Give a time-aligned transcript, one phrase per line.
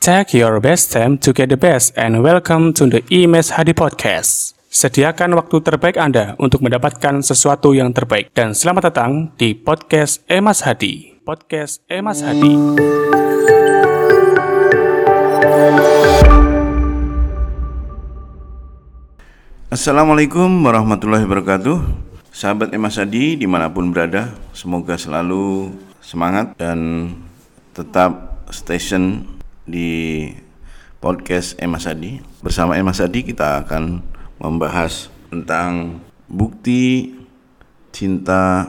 [0.00, 4.56] Take your best time to get the best and welcome to the IMES Hadi Podcast.
[4.72, 8.32] Sediakan waktu terbaik Anda untuk mendapatkan sesuatu yang terbaik.
[8.32, 11.20] Dan selamat datang di Podcast Emas Hadi.
[11.20, 12.80] Podcast Emas Hadi.
[19.68, 21.76] Assalamualaikum warahmatullahi wabarakatuh
[22.32, 27.12] Sahabat Emas Hadi di mana pun berada Semoga selalu semangat dan
[27.76, 29.36] tetap station
[29.70, 30.26] di
[30.98, 34.02] podcast Emas Hadi Bersama Emas Hadi kita akan
[34.42, 37.14] membahas tentang bukti
[37.94, 38.66] cinta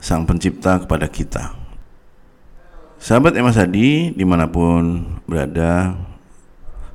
[0.00, 1.52] sang pencipta kepada kita
[2.96, 5.94] Sahabat Emas Hadi di mana pun berada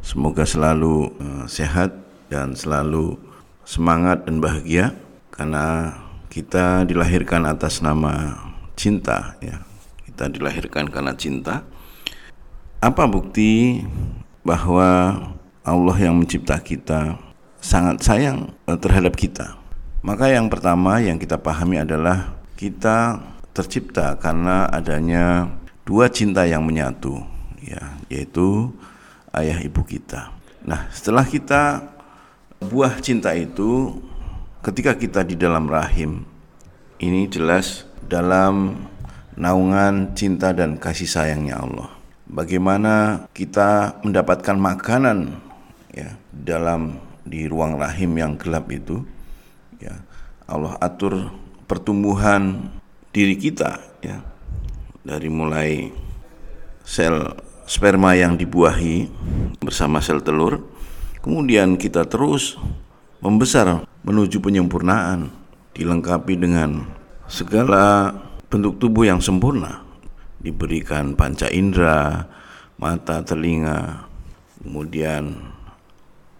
[0.00, 1.92] Semoga selalu uh, sehat
[2.32, 3.20] dan selalu
[3.68, 4.96] semangat dan bahagia
[5.28, 5.92] karena
[6.32, 8.38] kita dilahirkan atas nama
[8.80, 9.60] cinta ya.
[10.08, 11.68] Kita dilahirkan karena cinta.
[12.80, 13.84] Apa bukti
[14.40, 15.20] bahwa
[15.60, 17.20] Allah yang mencipta kita
[17.60, 19.60] sangat sayang eh, terhadap kita?
[20.00, 23.20] Maka yang pertama yang kita pahami adalah kita
[23.52, 25.52] tercipta karena adanya
[25.84, 27.20] dua cinta yang menyatu
[27.60, 28.72] ya, yaitu
[29.36, 30.32] ayah ibu kita.
[30.64, 31.84] Nah, setelah kita
[32.64, 34.00] buah cinta itu
[34.64, 36.24] ketika kita di dalam rahim
[36.96, 38.88] ini jelas dalam
[39.36, 41.99] naungan cinta dan kasih sayangnya Allah.
[42.30, 45.34] Bagaimana kita mendapatkan makanan
[45.90, 49.02] ya dalam di ruang rahim yang gelap itu
[49.82, 49.98] ya.
[50.46, 51.34] Allah atur
[51.66, 52.70] pertumbuhan
[53.10, 54.22] diri kita ya.
[55.02, 55.90] Dari mulai
[56.86, 57.34] sel
[57.66, 59.10] sperma yang dibuahi
[59.58, 60.62] bersama sel telur
[61.20, 62.56] Kemudian kita terus
[63.20, 65.28] membesar menuju penyempurnaan,
[65.76, 66.88] dilengkapi dengan
[67.28, 68.16] segala
[68.48, 69.84] bentuk tubuh yang sempurna,
[70.40, 72.26] diberikan panca indera,
[72.80, 74.08] mata, telinga,
[74.60, 75.36] kemudian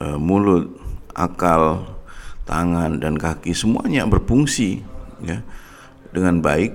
[0.00, 0.72] e, mulut,
[1.12, 1.84] akal,
[2.48, 4.82] tangan dan kaki semuanya berfungsi
[5.22, 5.44] ya
[6.10, 6.72] dengan baik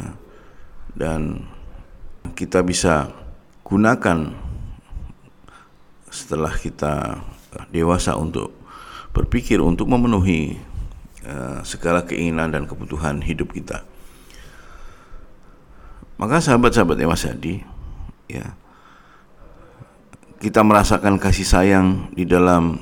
[0.00, 0.10] ya,
[0.96, 1.44] dan
[2.34, 3.12] kita bisa
[3.62, 4.32] gunakan
[6.08, 7.20] setelah kita
[7.70, 8.54] dewasa untuk
[9.14, 10.58] berpikir untuk memenuhi
[11.22, 13.86] uh, segala keinginan dan kebutuhan hidup kita.
[16.14, 17.58] Maka sahabat-sahabat Mas Hadi,
[18.30, 18.54] ya
[20.38, 22.78] kita merasakan kasih sayang di dalam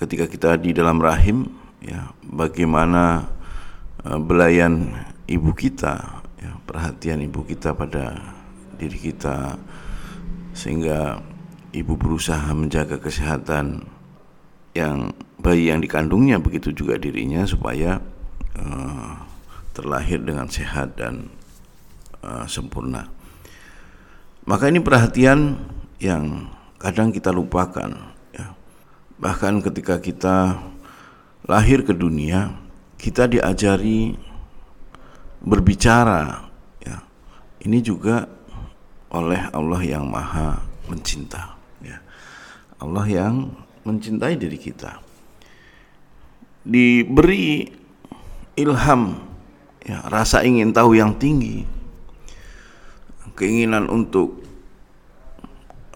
[0.00, 1.50] ketika kita di dalam rahim,
[1.84, 3.28] ya bagaimana
[4.08, 4.94] uh, belayan
[5.28, 8.16] ibu kita, ya perhatian ibu kita pada
[8.80, 9.60] diri kita
[10.54, 11.18] sehingga
[11.74, 13.84] ibu berusaha menjaga kesehatan
[14.74, 15.10] yang
[15.42, 17.98] bayi yang dikandungnya begitu juga dirinya supaya
[18.58, 19.12] uh,
[19.74, 21.30] terlahir dengan sehat dan
[22.24, 23.12] uh, sempurna.
[24.48, 25.60] Maka ini perhatian
[26.00, 26.48] yang
[26.80, 27.92] kadang kita lupakan.
[28.32, 28.56] Ya.
[29.20, 30.56] Bahkan ketika kita
[31.44, 32.56] lahir ke dunia,
[32.96, 34.16] kita diajari
[35.44, 36.48] berbicara.
[36.80, 37.04] Ya.
[37.60, 38.24] Ini juga
[39.12, 41.54] oleh Allah yang Maha Mencinta.
[42.84, 43.48] Allah yang
[43.88, 45.00] mencintai diri kita
[46.64, 47.68] diberi
[48.56, 49.20] ilham
[49.84, 51.64] ya rasa ingin tahu yang tinggi
[53.34, 54.42] keinginan untuk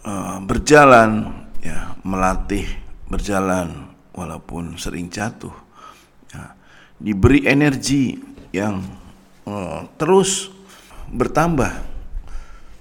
[0.03, 1.31] uh, berjalan
[1.62, 2.66] ya melatih
[3.09, 5.54] berjalan walaupun sering jatuh
[6.34, 6.54] ya,
[6.98, 8.19] diberi energi
[8.50, 8.82] yang
[9.47, 10.50] uh, terus
[11.09, 11.71] bertambah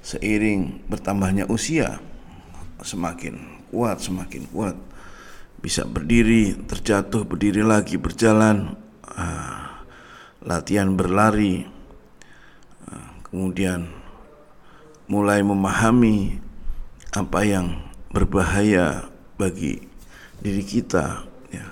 [0.01, 2.01] seiring bertambahnya usia
[2.81, 4.77] semakin kuat semakin kuat
[5.57, 9.85] bisa berdiri terjatuh berdiri lagi berjalan uh,
[10.45, 11.77] latihan berlari
[13.27, 13.91] kemudian
[15.07, 16.39] mulai memahami
[17.15, 17.79] apa yang
[18.11, 19.07] berbahaya
[19.39, 19.79] bagi
[20.43, 21.65] diri kita ya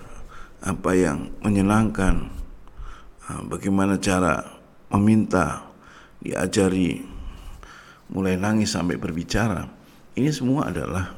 [0.64, 2.32] apa yang menyenangkan
[3.30, 4.60] uh, bagaimana cara
[4.90, 5.68] meminta
[6.24, 7.04] diajari
[8.10, 9.68] mulai nangis sampai berbicara
[10.16, 11.12] ini semua adalah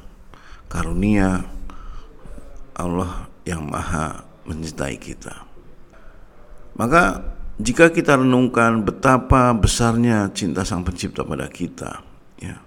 [0.66, 1.46] karunia
[2.74, 5.46] Allah yang maha mencintai kita.
[6.78, 7.22] Maka
[7.58, 12.02] jika kita renungkan betapa besarnya cinta Sang Pencipta pada kita,
[12.38, 12.58] ya,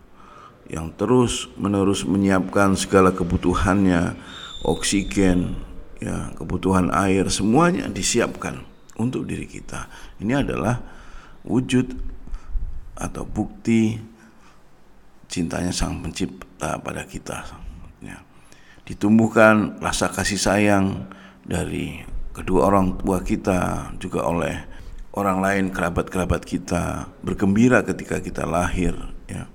[0.71, 4.15] yang terus menerus menyiapkan segala kebutuhannya,
[4.63, 5.57] oksigen,
[5.99, 8.63] ya, kebutuhan air, semuanya disiapkan
[8.95, 9.89] untuk diri kita.
[10.21, 10.79] Ini adalah
[11.43, 11.91] wujud
[13.01, 13.97] atau bukti
[15.31, 17.47] cintanya Sang Pencipta pada kita
[18.03, 18.19] ya.
[18.85, 21.07] ditumbuhkan rasa kasih sayang
[21.41, 22.03] dari
[22.35, 24.55] kedua orang tua kita juga oleh
[25.15, 28.93] orang lain kerabat-kerabat kita bergembira ketika kita lahir
[29.25, 29.47] ya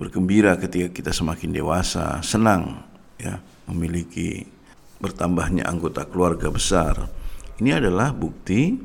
[0.00, 2.88] bergembira ketika kita semakin dewasa, senang
[3.20, 3.36] ya
[3.68, 4.48] memiliki
[4.96, 7.04] bertambahnya anggota keluarga besar.
[7.60, 8.80] Ini adalah bukti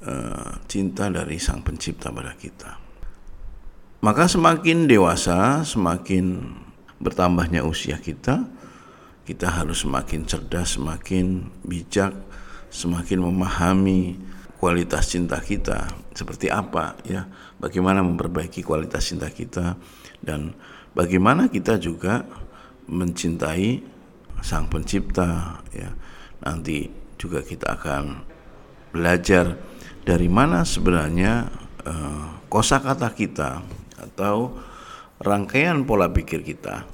[0.00, 2.80] uh, cinta dari Sang Pencipta pada kita.
[4.00, 6.56] Maka semakin dewasa, semakin
[6.96, 8.48] bertambahnya usia kita,
[9.28, 12.16] kita harus semakin cerdas, semakin bijak,
[12.72, 14.16] semakin memahami
[14.60, 17.24] kualitas cinta kita seperti apa ya,
[17.56, 19.80] bagaimana memperbaiki kualitas cinta kita
[20.20, 20.52] dan
[20.92, 22.28] bagaimana kita juga
[22.84, 23.80] mencintai
[24.44, 25.88] sang pencipta ya?
[26.44, 28.20] Nanti juga kita akan
[28.92, 29.56] belajar
[30.04, 31.48] dari mana sebenarnya
[31.88, 33.64] uh, kosakata kita
[33.96, 34.60] atau
[35.20, 36.84] rangkaian pola pikir kita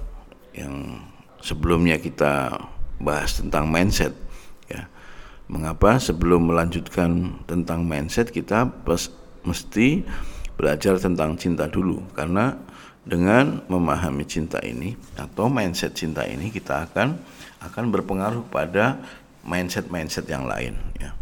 [0.54, 1.02] yang
[1.42, 2.58] sebelumnya kita
[2.98, 4.25] bahas tentang mindset
[5.46, 8.66] mengapa sebelum melanjutkan tentang mindset kita
[9.46, 10.02] mesti
[10.58, 12.58] belajar tentang cinta dulu karena
[13.06, 17.14] dengan memahami cinta ini atau mindset cinta ini kita akan
[17.62, 18.98] akan berpengaruh pada
[19.46, 21.14] mindset-mindset yang lain ya.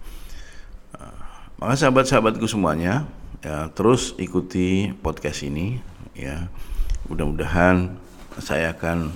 [0.96, 1.12] Uh,
[1.60, 3.04] maka sahabat-sahabatku semuanya
[3.44, 5.84] ya terus ikuti podcast ini
[6.16, 6.48] ya.
[7.04, 8.00] Mudah-mudahan
[8.40, 9.12] saya akan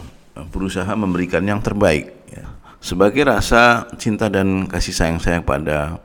[0.53, 2.45] berusaha memberikan yang terbaik ya.
[2.79, 5.99] Sebagai rasa cinta dan kasih sayang saya pada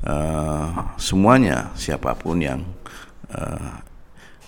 [0.00, 2.64] uh, semuanya siapa pun yang
[3.32, 3.84] uh,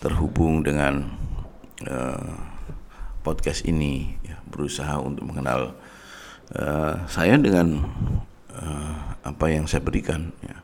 [0.00, 1.12] terhubung dengan
[1.84, 2.32] uh,
[3.20, 5.76] podcast ini ya, berusaha untuk mengenal
[6.56, 7.84] uh, saya dengan
[8.56, 8.96] uh,
[9.28, 10.32] apa yang saya berikan.
[10.40, 10.56] Ya.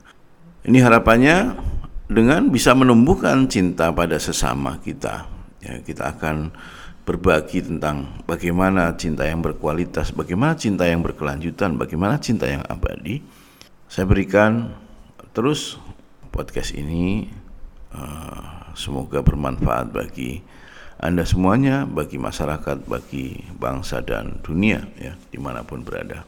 [0.64, 1.60] Ini harapannya
[2.08, 5.28] dengan bisa menumbuhkan cinta pada sesama kita.
[5.60, 6.52] Ya, kita akan
[7.04, 13.20] berbagi tentang bagaimana cinta yang berkualitas, bagaimana cinta yang berkelanjutan, bagaimana cinta yang abadi.
[13.88, 14.72] Saya berikan
[15.36, 15.76] terus
[16.32, 17.28] podcast ini
[17.92, 20.40] uh, semoga bermanfaat bagi
[20.96, 26.24] anda semuanya, bagi masyarakat, bagi bangsa dan dunia ya di mana pun berada.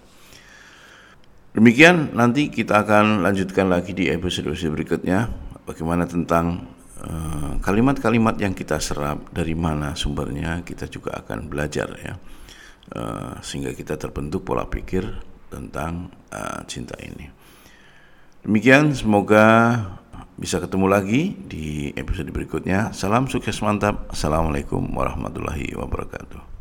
[1.57, 5.33] Demikian nanti kita akan lanjutkan lagi di episode berikutnya
[5.65, 6.76] bagaimana tentang eh,
[7.63, 12.15] kalimat-kalimat uh, yang kita serap dari mana sumbernya kita juga akan belajar ya
[12.95, 15.07] uh, sehingga kita terbentuk pola pikir
[15.51, 17.31] tentang uh, cinta ini.
[18.47, 19.79] Demikian semoga
[20.37, 22.93] bisa ketemu lagi di episode berikutnya.
[22.93, 24.13] Salam sukses mantap.
[24.13, 26.56] Assalamualaikum warahmatullahi wabarakatuh.